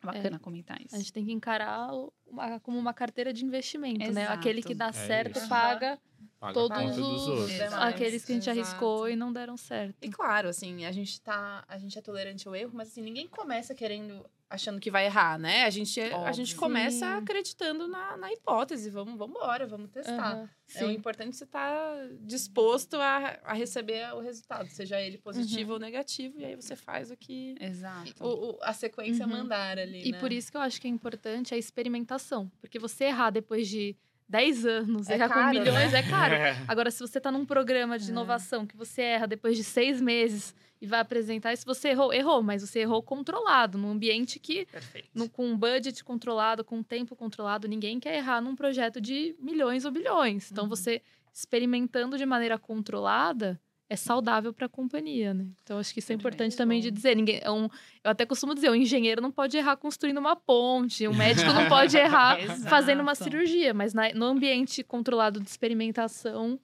[0.04, 0.39] Bacana é.
[0.39, 0.96] comentar isso.
[0.96, 1.89] A gente tem que encarar
[2.26, 4.15] uma, como uma carteira de investimento, Exato.
[4.15, 4.28] né?
[4.28, 5.48] Aquele que dá É certo isso.
[5.48, 6.00] paga,
[6.41, 7.49] Paga todos os outros.
[7.51, 7.73] Demais.
[7.93, 8.60] aqueles que a gente Exato.
[8.60, 9.95] arriscou e não deram certo.
[10.01, 11.63] E claro, assim, a gente tá.
[11.67, 14.25] A gente é tolerante ao erro, mas assim, ninguém começa querendo.
[14.49, 15.63] achando que vai errar, né?
[15.65, 16.58] A gente, a gente Óbvio.
[16.58, 17.13] começa Sim.
[17.19, 18.89] acreditando na, na hipótese.
[18.89, 20.34] Vamos, vamos embora, vamos testar.
[20.34, 25.17] Aham, É o importante é você estar disposto a, a receber o resultado, seja ele
[25.19, 28.13] positivo ou negativo, e aí você faz o que Exato.
[28.19, 29.32] o, o- a sequência Uhum.
[29.32, 30.08] mandar ali.
[30.08, 30.19] E né?
[30.19, 32.51] por isso que eu acho que é importante a experimentação.
[32.60, 33.95] Porque você errar depois de
[34.32, 36.00] 10 anos, É errar com caro, milhões né?
[36.00, 36.34] é caro.
[36.36, 36.56] É.
[36.67, 38.12] Agora, se você tá num programa de É.
[38.12, 42.41] inovação que você erra depois de seis meses e vai apresentar isso, você errou, errou,
[42.41, 45.10] mas você errou controlado, num ambiente que, Perfeito.
[45.13, 49.36] no- com um budget controlado, com um tempo controlado, ninguém quer errar num projeto de
[49.38, 50.50] milhões ou bilhões.
[50.50, 50.70] Então, Uhum.
[50.70, 51.02] você
[51.34, 53.60] experimentando de maneira controlada
[53.91, 55.47] é saudável para a companhia, né?
[55.62, 57.13] Então, acho que isso é importante também de dizer.
[57.13, 57.65] Ninguém, é um,
[58.01, 61.67] eu até costumo dizer, o engenheiro não pode errar construindo uma ponte, o médico não
[61.67, 62.38] pode errar
[62.69, 66.58] fazendo uma cirurgia, mas na- no ambiente controlado de experimentação,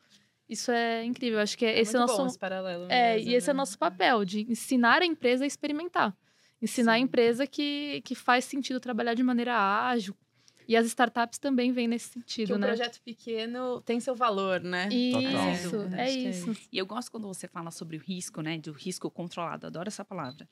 [0.48, 1.40] isso é incrível.
[1.42, 2.86] Acho que É esse é o muito bom nosso esse paralelo.
[2.90, 3.58] é, mesmo, e esse é o né?
[3.58, 6.16] nosso papel, de ensinar a empresa a experimentar.
[6.62, 7.04] Ensinar a Sim.
[7.04, 10.16] empresa que, que faz sentido trabalhar de maneira ágil.
[10.68, 12.68] E as startups também vêm nesse Que sentido, um né?
[12.68, 14.90] projeto pequeno tem seu valor, né?
[14.90, 16.52] Isso, é que é isso.
[16.72, 18.58] E eu gosto quando você fala sobre o risco, né?
[18.58, 19.66] Do risco controlado.
[19.68, 20.48] Adoro essa palavra.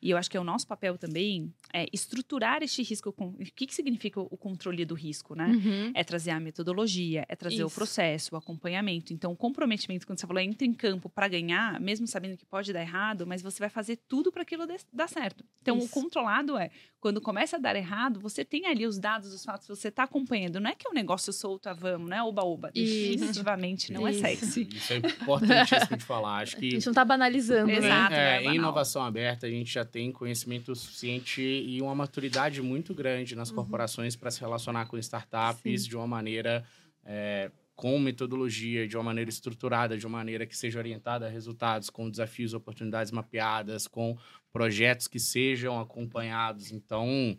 [0.00, 3.12] E eu acho que é o nosso papel também é estruturar este risco.
[3.12, 5.46] com- O que, que significa o controle do risco, né?
[5.48, 5.92] Uhum.
[5.94, 7.74] É trazer a metodologia, é trazer o Isso.
[7.74, 9.12] processo, o acompanhamento.
[9.12, 12.72] Então, o comprometimento, quando você falou, entra em campo para ganhar, mesmo sabendo que pode
[12.72, 15.44] dar errado, mas você vai fazer tudo para aquilo dar certo.
[15.62, 15.86] Então, Isso.
[15.86, 19.55] o controlado é, quando começa a dar errado, você tem ali os dados, os fatos,
[19.64, 20.60] você está acompanhando.
[20.60, 22.22] Não é que é um negócio solto, ah, vamos, né?
[22.22, 22.70] Oba-oba.
[22.72, 24.24] Definitivamente não Isso.
[24.24, 24.68] é sexy.
[24.72, 26.42] Isso é importantíssimo de falar.
[26.42, 27.78] Acho A que gente não tá banalizando, né?
[27.78, 28.14] Exato.
[28.14, 32.94] É, né, em inovação aberta, a gente já tem conhecimento suficiente e uma maturidade muito
[32.94, 35.88] grande nas corporações para se relacionar com startups Sim.
[35.88, 36.64] de uma maneira
[37.04, 41.90] é, com metodologia, de uma maneira estruturada, de uma maneira que seja orientada a resultados,
[41.90, 44.16] com desafios e oportunidades mapeadas, com
[44.50, 46.72] projetos que sejam acompanhados.
[46.72, 47.38] Então,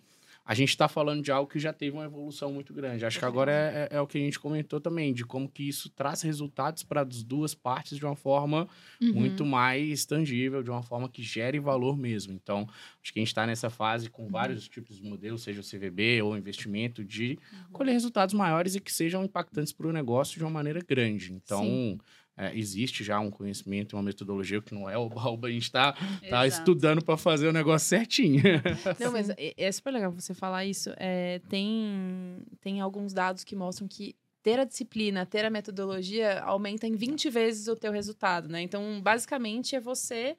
[0.50, 3.06] a gente está falando de algo que já teve uma evolução muito grande.
[3.06, 5.68] Acho que agora é, é- é o que a gente comentou também, de como que
[5.68, 8.66] isso traz resultados para as duas partes de uma forma
[9.02, 9.14] Uhum.
[9.14, 12.32] muito mais tangível, de uma forma que gere valor mesmo.
[12.34, 12.68] Então,
[13.04, 16.22] acho que a gente está nessa fase com vários tipos de modelos, seja o CVB
[16.22, 17.38] ou investimento, de
[17.74, 21.34] colher resultados maiores e que sejam impactantes para o negócio de uma maneira grande.
[21.34, 21.98] Então,
[22.38, 25.94] é, existe já um conhecimento, uma metodologia que não é o baúba, a gente está
[26.30, 26.48] tá Exato.
[26.48, 28.44] estudando para fazer o negócio certinho.
[29.00, 30.92] Não, mas é, é super legal você falar isso.
[30.98, 36.88] É, tem, tem alguns dados que mostram que ter a disciplina, ter a metodologia aumenta
[36.88, 38.62] em 20 vezes o teu resultado, né?
[38.62, 40.38] Então, basicamente, é você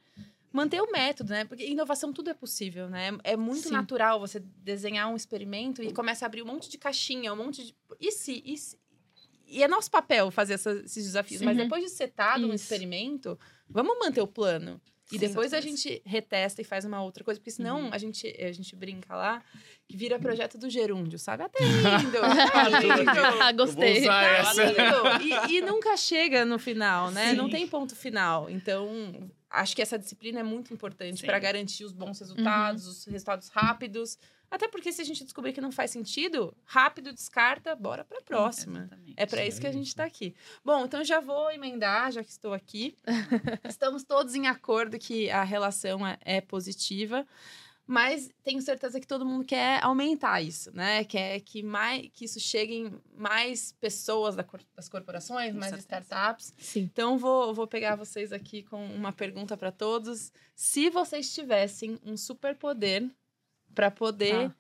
[0.52, 1.44] manter o método, né?
[1.44, 3.10] Porque inovação tudo é possível, né?
[3.22, 3.72] É muito Sim.
[3.72, 7.66] natural você desenhar um experimento e começa a abrir um monte de caixinha, um monte
[7.66, 7.74] de...
[8.00, 8.42] E se...
[8.44, 8.78] E, se...
[9.48, 11.42] e é nosso papel fazer essa- esses desafios.
[11.42, 11.64] Mas Uhum.
[11.64, 12.64] depois de setado um Isso.
[12.64, 14.80] experimento, vamos manter o plano.
[15.10, 15.20] E Sim.
[15.26, 17.90] depois a gente retesta e faz uma outra coisa, porque senão Uhum.
[17.90, 19.42] a, gente, a gente brinca lá
[19.88, 21.44] que vira projeto do gerúndio, sabe?
[21.44, 22.18] Até lindo!
[22.52, 23.56] tá lindo!
[23.56, 24.04] Gostei.
[24.04, 25.48] Tá lindo!
[25.48, 27.30] E, e nunca chega no final, né?
[27.30, 27.36] Sim.
[27.36, 28.50] Não tem ponto final.
[28.50, 31.26] Então, acho que essa disciplina é muito importante Sim.
[31.26, 34.18] para garantir os bons resultados, os resultados rápidos.
[34.50, 38.22] Até porque se a gente descobrir que não faz sentido, rápido descarta, bora para a
[38.22, 38.80] próxima.
[38.80, 39.14] Exatamente.
[39.16, 40.34] É para isso que a gente está aqui.
[40.64, 42.96] Bom, então já vou emendar, já que estou aqui.
[43.68, 47.26] Estamos todos em acordo que a relação é, é positiva,
[47.86, 51.04] mas tenho certeza que todo mundo quer aumentar isso, né?
[51.04, 56.00] Quer que, mais, que isso chegue em mais pessoas das corporações, Com mais certeza.
[56.02, 56.52] startups.
[56.58, 56.80] Sim.
[56.80, 60.30] Então, vou, vou pegar vocês aqui com uma pergunta para todos.
[60.54, 63.10] Se vocês tivessem um superpoder
[63.74, 64.54] para poder Tá.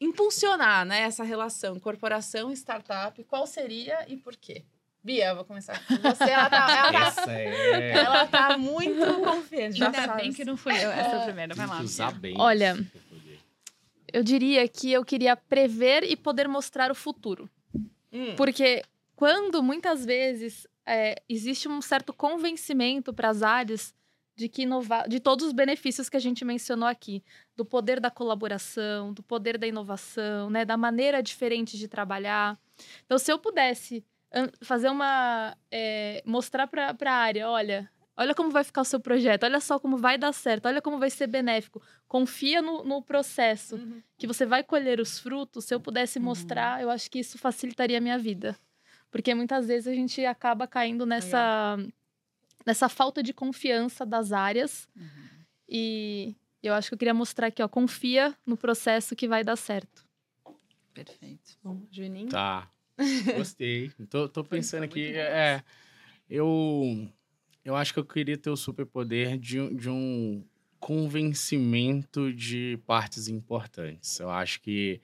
[0.00, 4.64] impulsionar né, essa relação corporação e startup, qual seria e por quê?
[5.02, 6.24] Bia, eu vou começar com você.
[6.30, 7.90] Ela tá, ela tá, é.
[7.92, 9.78] ela tá muito confiante.
[9.78, 10.22] Já Ainda sabe.
[10.22, 11.54] bem que não fui eu essa primeira.
[11.54, 11.80] Vai lá.
[11.80, 12.34] usar bem.
[12.36, 12.76] Olha.
[14.12, 17.48] Eu diria que eu queria prever e poder mostrar o futuro.
[18.12, 18.82] Hum, Porque
[19.14, 23.94] quando muitas vezes é, existe um certo convencimento para as áreas
[24.36, 27.24] de que inovar, de todos os benefícios que a gente mencionou aqui,
[27.56, 32.58] do poder da colaboração, do poder da inovação, né, da maneira diferente de trabalhar.
[33.04, 34.04] Então, se eu pudesse
[34.60, 39.44] fazer uma é, mostrar para a área, olha, olha como vai ficar o seu projeto,
[39.44, 43.76] olha só como vai dar certo, olha como vai ser benéfico, confia no, no processo
[43.76, 44.02] uhum.
[44.18, 46.24] que você vai colher os frutos, se eu pudesse Uhum.
[46.26, 48.56] mostrar, eu acho que isso facilitaria a minha vida.
[49.10, 51.78] Porque muitas vezes a gente acaba caindo nessa,
[52.66, 54.88] nessa falta de confiança das áreas.
[54.96, 55.26] Uhum.
[55.68, 59.56] E Eu acho que eu queria mostrar aqui, ó, confia no processo que vai dar
[59.56, 60.04] certo.
[60.92, 61.56] Perfeito.
[61.62, 62.28] Bom, Juninho.
[62.28, 62.68] Tá.
[63.36, 63.92] Gostei.
[64.10, 65.12] tô, tô pensando aqui.
[65.14, 65.62] É,
[66.28, 67.08] eu,
[67.64, 70.44] eu acho que eu queria ter o superpoder de, de um
[70.80, 74.18] convencimento de partes importantes.
[74.18, 75.00] Eu acho que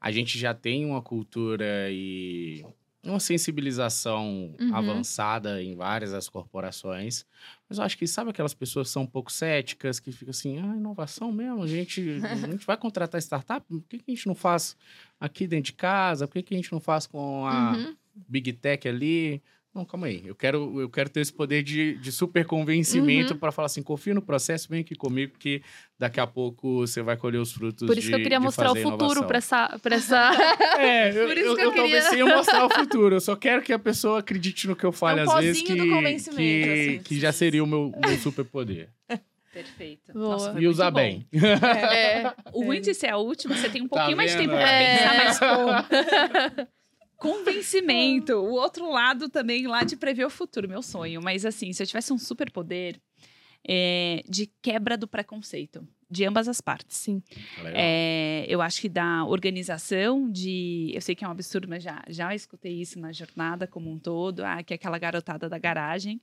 [0.00, 2.64] a gente já tem uma cultura e
[3.10, 4.74] uma sensibilização Uhum.
[4.74, 7.24] avançada em várias das corporações,
[7.68, 10.58] mas eu acho que sabe aquelas pessoas que são um pouco céticas, que ficam assim,
[10.58, 14.26] ah, inovação mesmo, a gente, a gente vai contratar startup, por que, que a gente
[14.26, 14.76] não faz
[15.20, 16.26] aqui dentro de casa?
[16.26, 17.96] Por que, que a gente não faz com a Uhum.
[18.28, 19.42] Big Tech ali?
[19.74, 20.22] Não, calma aí.
[20.24, 23.38] Eu quero, eu quero ter esse poder de, de super convencimento Uhum.
[23.40, 25.62] para falar assim: confia no processo, vem aqui comigo, que
[25.98, 27.84] daqui a pouco você vai colher os frutos.
[27.84, 30.30] Por isso que eu de- queria de mostrar o futuro para essa, pra essa.
[30.78, 32.24] É, eu, Por isso eu, que eu eu talvez queria.
[32.24, 33.16] ia mostrar o futuro.
[33.16, 35.62] Eu só quero que a pessoa acredite no que eu falo É um às vezes
[35.62, 37.02] que, pozinho do convencimento, que, assim.
[37.02, 38.90] que já seria o meu, meu superpoder.
[39.52, 40.12] Perfeito.
[40.12, 40.28] Boa.
[40.30, 41.26] Nossa, e usar bem.
[41.32, 42.32] É.
[42.52, 44.68] O ruim de ser a última, você tem um Tá pouquinho mais de tempo pra
[44.70, 44.96] É.
[44.96, 46.74] pensar, mas como?
[47.16, 48.34] Convencimento.
[48.34, 51.22] O outro lado também, lá de prever o futuro, meu sonho.
[51.22, 53.00] Mas assim, se eu tivesse um superpoder
[53.66, 56.96] é, de quebra do preconceito, de ambas as partes.
[56.98, 57.22] Sim.
[57.64, 60.92] É, eu acho que da organização de.
[60.94, 63.98] Eu sei que é um absurdo, mas já, já escutei isso na jornada como um
[63.98, 66.20] todo, ah, que é aquela garotada da garagem.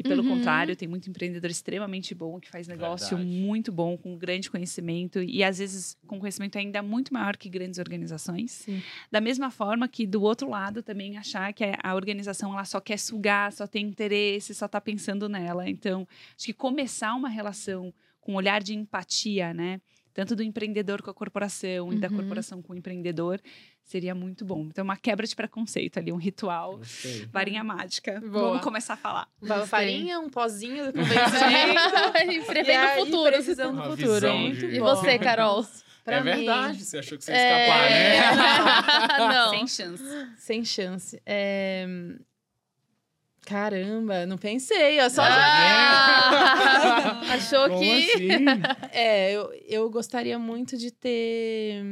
[0.00, 0.36] E pelo Uhum.
[0.38, 3.36] contrário, tem muito empreendedor extremamente bom que faz negócio Verdade.
[3.38, 7.78] muito bom, com grande conhecimento, e às vezes com conhecimento ainda muito maior que grandes
[7.78, 8.50] organizações.
[8.50, 8.82] Sim.
[9.12, 12.98] Da mesma forma que do outro lado também achar que a organização ela só quer
[12.98, 15.68] sugar, só tem interesse, só está pensando nela.
[15.68, 19.82] Então, acho que começar uma relação com um olhar de empatia, né?
[20.12, 22.16] Tanto do empreendedor com a corporação e da Uhum.
[22.16, 23.40] corporação com o empreendedor,
[23.84, 24.62] seria muito bom.
[24.66, 27.26] Então, uma quebra de preconceito ali, um ritual, Gostei.
[27.32, 28.20] varinha mágica.
[28.20, 28.48] Boa.
[28.48, 29.28] Vamos começar a falar.
[29.40, 29.68] Uma Gostei.
[29.68, 32.32] farinha, um pozinho do convencimento.
[32.32, 33.30] e prevendo aí, o futuro.
[33.30, 34.26] previsão do futuro.
[34.26, 34.84] E bom.
[34.86, 35.64] você, Carol?
[36.02, 38.16] Pra é mim, verdade, você achou que você ia É.
[38.18, 39.18] escapar, né?
[39.34, 39.50] Não.
[39.50, 40.04] Sem chance.
[40.38, 41.22] Sem chance.
[41.26, 41.86] É...
[43.46, 45.00] Caramba, não pensei.
[45.00, 47.20] Eu só Ah!
[47.34, 48.12] Achou Como que.
[48.14, 48.28] assim?
[48.92, 51.82] É, eu, eu gostaria muito de ter.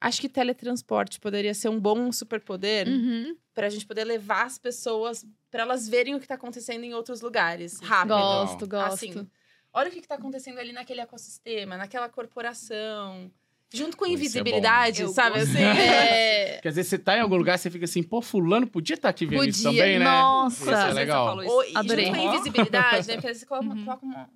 [0.00, 3.36] Acho que teletransporte poderia ser um bom superpoder Uhum.
[3.54, 6.94] para a gente poder levar as pessoas para elas verem o que está acontecendo em
[6.94, 7.78] outros lugares.
[7.80, 8.14] Rápido.
[8.14, 8.94] Gosto, gosto.
[8.94, 9.28] Assim,
[9.72, 13.30] olha o que está acontecendo ali naquele ecossistema, naquela corporação.
[13.74, 15.08] Junto com isso é invisibilidade, bom.
[15.08, 15.38] Eu sabe?
[15.40, 16.58] Assim, é...
[16.62, 19.26] Quer dizer, você tá em algum lugar, você fica assim, pô, fulano podia estar aqui
[19.26, 19.82] vendo isso Podia.
[19.82, 20.04] também, né?
[20.04, 20.62] Nossa.
[20.62, 21.26] Isso é Você legal.
[21.26, 21.52] falou isso.
[21.52, 22.06] Ou, Adorei.
[22.06, 23.14] junto com a invisibilidade, né?
[23.14, 23.84] Porque às vezes você coloca, uma- Uhum.
[23.84, 24.30] coloca uma.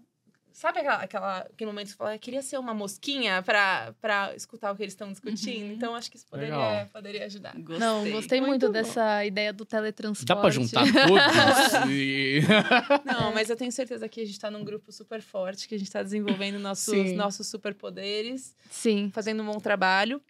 [0.56, 4.34] Sabe aquela, aquela, aquele momento que você fala, "Eu queria ser uma mosquinha pra, pra
[4.34, 5.66] escutar o que eles estão discutindo?
[5.66, 5.72] Uhum.
[5.72, 6.86] Então, acho que isso poderia, Legal.
[6.86, 7.54] poderia ajudar.
[7.58, 7.78] Gostei.
[7.78, 10.24] Não, gostei muito, Muito dessa ideia do teletransporte.
[10.24, 12.40] Dá pra juntar todos e...
[13.04, 15.78] Não, mas eu tenho certeza que a gente tá num grupo super forte, que a
[15.78, 17.14] gente tá desenvolvendo nossos, Sim.
[17.16, 19.10] nossos superpoderes, Sim.
[19.12, 20.22] fazendo um bom trabalho.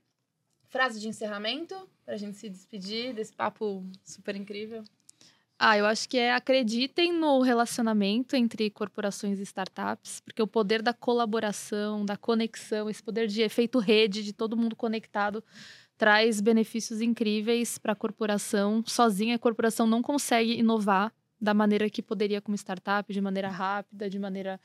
[0.68, 4.82] Frase de encerramento, pra gente se despedir desse papo super incrível.
[5.58, 10.82] Ah, eu acho que é acreditem no relacionamento entre corporações e startups, porque o poder
[10.82, 15.42] da colaboração, da conexão, esse poder de efeito rede, de todo mundo conectado,
[15.96, 18.84] traz benefícios incríveis para a corporação.
[18.86, 24.10] Sozinha, a corporação não consegue inovar da maneira que poderia como startup, de maneira rápida,
[24.10, 24.60] de maneira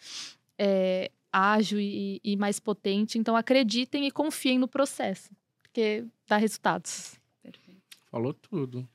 [0.58, 3.18] é, ágil e, e mais potente.
[3.18, 5.30] Então, acreditem e confiem no processo,
[5.62, 7.16] porque dá resultados.
[7.42, 7.82] Perfeito.
[8.10, 8.88] Falou tudo.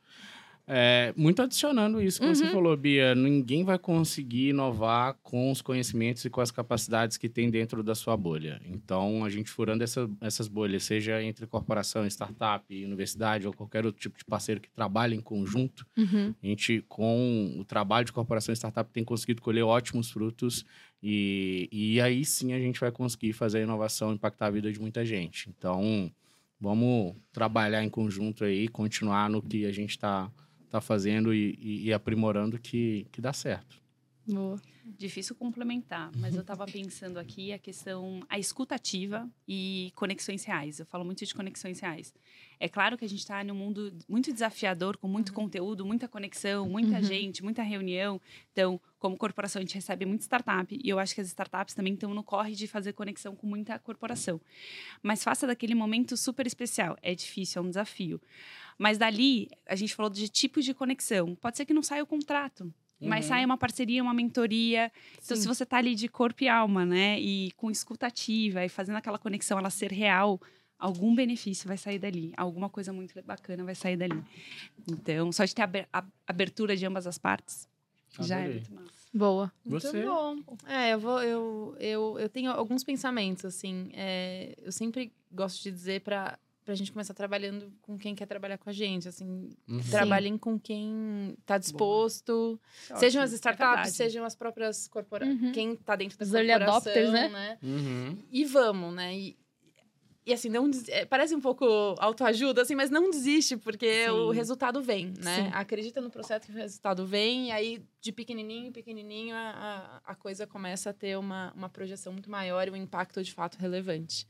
[0.69, 2.51] É, muito adicionando isso que você Uhum.
[2.51, 7.49] falou, Bia, ninguém vai conseguir inovar com os conhecimentos e com as capacidades que tem
[7.49, 8.61] dentro da sua bolha.
[8.67, 14.01] Então, a gente furando essa- essas bolhas, seja entre corporação, startup, universidade ou qualquer outro
[14.01, 16.35] tipo de parceiro que trabalhe em conjunto, Uhum.
[16.43, 20.65] a gente, com o trabalho de corporação e startup, tem conseguido colher ótimos frutos
[21.01, 24.81] e, e aí sim a gente vai conseguir fazer a inovação impactar a vida de
[24.81, 25.49] muita gente.
[25.57, 26.11] Então,
[26.61, 30.29] vamos trabalhar em conjunto aí, continuar no que a gente está
[30.77, 33.81] tá fazendo e, e- e aprimorando que, que dá certo.
[34.29, 34.61] Boa.
[34.99, 40.79] Difícil complementar, mas eu estava pensando aqui a questão, a escutativa e conexões reais.
[40.81, 42.13] Eu falo muito de conexões reais.
[42.59, 46.69] É claro que a gente está num mundo muito desafiador, com muito conteúdo, muita conexão,
[46.69, 47.03] muita Uhum.
[47.03, 48.21] gente, muita reunião.
[48.53, 51.95] Então, como corporação, a gente recebe muita startup e eu acho que as startups também
[51.95, 54.41] estão no corre de fazer conexão com muita corporação.
[55.03, 56.97] Mas faça daquele momento super especial.
[57.01, 58.21] É difícil, é um desafio.
[58.77, 61.35] Mas dali, a gente falou de tipos de conexão.
[61.37, 62.73] Pode ser que não saia o contrato.
[63.01, 63.29] Mas Uhum.
[63.29, 64.91] sai uma parceria, uma mentoria.
[65.23, 65.43] Então, Sim.
[65.43, 67.21] se você tá ali de corpo e alma, né?
[67.21, 70.41] E com escutativa e fazendo aquela conexão ela ser real,
[70.79, 72.33] algum benefício vai sair dali.
[72.37, 74.23] Alguma coisa muito bacana vai sair dali.
[74.91, 77.69] Então, só de ter a abertura de ambas as partes,
[78.21, 78.55] já é Adorei.
[78.61, 78.96] muito massa.
[79.17, 79.51] Boa.
[79.65, 80.03] Muito Você?
[80.05, 80.37] bom.
[80.67, 81.23] É, eu vou.
[81.23, 83.91] Eu, eu, eu tenho alguns pensamentos, assim.
[83.95, 88.59] é, eu sempre gosto de dizer pra, pra gente começar trabalhando com quem quer trabalhar
[88.59, 89.09] com a gente.
[89.09, 89.81] Assim, Uhum.
[89.91, 92.61] trabalhem com quem tá disposto.
[92.97, 93.91] Sejam as Ótimo, é startups, verdade.
[93.93, 95.41] sejam as próprias corporações.
[95.41, 95.53] Uhum.
[95.53, 97.59] Quem tá dentro da Os early corporação, adopters, né?
[97.63, 98.19] Uhum.
[98.31, 99.17] E vamos, né?
[99.17, 99.37] E,
[100.27, 101.65] e assim, não é, parece um pouco
[101.99, 104.11] autoajuda, assim, mas não desiste, porque Sim.
[104.11, 105.45] o resultado vem, né?
[105.45, 105.51] Sim.
[105.53, 110.15] Acredita no processo que o resultado vem, e aí de pequenininho, pequenininho, a, a, a
[110.17, 114.27] coisa começa a ter uma, uma projeção muito maior e um impacto de fato relevante.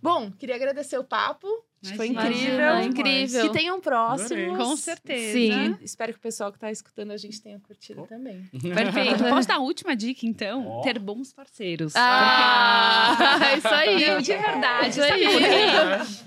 [0.00, 1.48] Bom, queria agradecer o papo.
[1.96, 2.54] Foi incrível.
[2.54, 3.46] imagina, incrível.
[3.46, 4.56] Que tenham próximos.
[4.56, 5.32] Com certeza.
[5.32, 5.76] Sim.
[5.82, 8.48] Espero que o pessoal que está escutando a gente tenha curtido também.
[8.52, 9.24] Perfeito.
[9.28, 10.80] Posso dar a última dica, então?
[10.84, 11.94] Ter bons parceiros.
[11.96, 13.16] Ah,
[13.58, 14.06] isso aí.
[14.10, 15.22] Não, de verdade, Isso aí.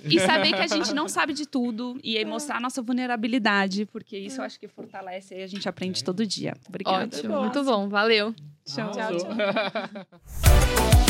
[0.16, 3.86] E saber que a gente não sabe de tudo e aí mostrar a nossa vulnerabilidade,
[3.86, 6.54] porque isso eu acho que fortalece e a gente aprende todo dia.
[6.68, 7.06] Obrigada.
[7.06, 7.88] Ótimo, muito bom.
[7.88, 8.34] Valeu.
[8.66, 8.92] Tchau.
[8.92, 11.05] Tchau, tchau.